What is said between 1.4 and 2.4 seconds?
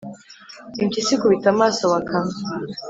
amaso bakame